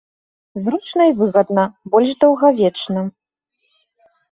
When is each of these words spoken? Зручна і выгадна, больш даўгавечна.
Зручна 0.63 1.03
і 1.09 1.13
выгадна, 1.19 1.67
больш 1.97 2.11
даўгавечна. 2.25 3.07